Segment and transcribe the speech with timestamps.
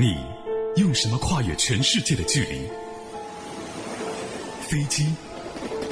[0.00, 0.16] 你
[0.76, 2.70] 用什么跨越全世界的距离？
[4.60, 5.12] 飞机、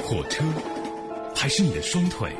[0.01, 0.45] 火车，
[1.35, 2.33] 还是你的双腿？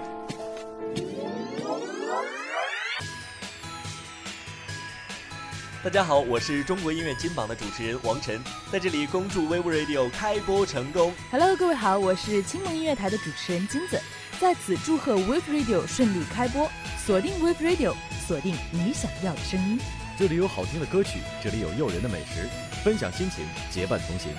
[5.83, 8.41] 大家好，我是中国音乐金榜的主持人王晨，
[8.71, 11.13] 在这里恭祝 Vivo Radio 开播成功。
[11.29, 14.01] Hello，各位好，我是青盟音乐台的主持人金子，
[14.39, 16.71] 在此祝贺 Wave Radio 顺利开播，
[17.05, 17.93] 锁定 Wave Radio，
[18.25, 19.77] 锁定你想要的声音。
[20.17, 22.49] 这里有好听的歌曲，这里有诱人的美食，
[22.83, 24.31] 分享心情，结伴同行。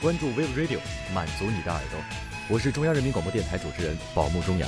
[0.00, 0.78] 关注 Wave Radio，
[1.12, 2.00] 满足你的耳朵。
[2.48, 4.66] 我是中央人民广播电台主持人宝木中阳。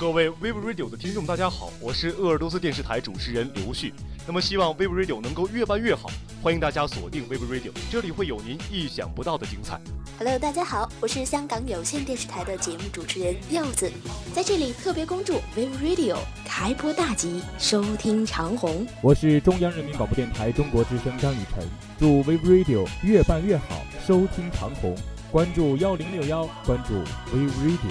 [0.00, 3.94] 各位 Wave Radio 的听众，大家好，我是鄂尔多斯电视台主持人刘旭。
[4.26, 6.10] 那么希望 Wave Radio 能够越办越好，
[6.42, 9.80] 欢迎大家锁定 Wave Radio，这里会有您意想不到的精彩。
[10.22, 13.90] Hello，大家好，我是香港有线电视台的节目主持人柚子，
[14.34, 18.86] 在这里特别恭祝 Wave Radio 开播大吉，收听长虹。
[19.02, 21.66] 我是中央人民广播电台中国之声张雨晨，
[21.98, 24.94] 祝 Wave Radio 越办越好，收听长虹。
[25.32, 27.02] 关注幺零六幺，关注
[27.34, 27.90] Wave Radio。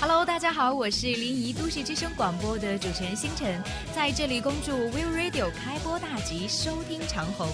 [0.00, 3.62] Hello，大家好，我是临沂都市之声广播的主持人星辰，
[3.94, 7.46] 在这里恭祝 Wave Radio 开播大吉，收听长虹。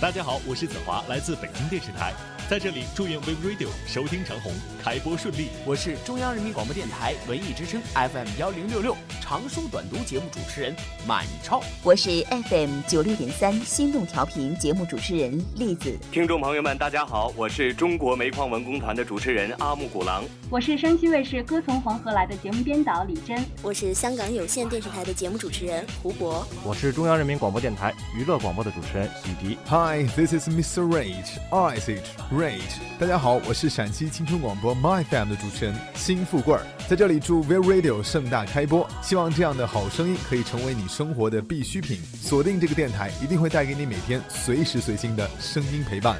[0.00, 2.12] 大家好，我是子华，来自北京电视台。
[2.48, 4.50] 在这里，祝愿 Wave Radio 收听长虹，
[4.82, 5.48] 开播顺利。
[5.66, 10.74] 我是中央人民广播电台文艺之声 FM 幺零六六长书短读节目主持人
[11.06, 11.62] 满超。
[11.82, 15.94] 我是 FM 九六点三心动调频节目主持人栗子。
[16.10, 20.24] 听众朋友们，大家好，我是中国煤矿文工团的主持人阿木古郎。
[20.48, 23.44] 我是山西卫视《歌从黄河来》的节目编导李真。
[23.60, 26.48] 我是香港有线电视台的节目主持人胡博。
[26.64, 29.58] 我是中央人民广播电台娱乐广播的主持人雨迪。
[29.68, 30.88] Hi，this is Mr.
[30.88, 32.00] Rage，I H
[32.38, 32.78] Rage。
[33.00, 36.56] 大家好，我是陕西青春广播 My FM 的主持人辛富贵，
[36.88, 41.96] 在这里祝 Will Radio 盛大开播，希望这样的好声音可以成为你生活的必需品。
[41.96, 46.16] 锁定这个电台，一定会带给你每天随时随心的声音陪伴。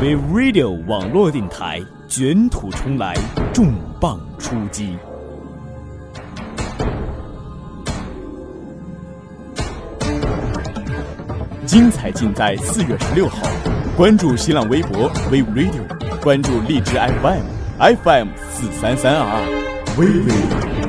[0.00, 3.14] We Radio 网络电台卷土重来，
[3.54, 4.96] 重磅出击。
[11.68, 13.46] 精彩尽在四月十六号，
[13.94, 15.82] 关注新浪微博 We Radio，
[16.18, 17.42] 关注荔枝 FM
[17.78, 20.87] FM 四三三二二 We Radio。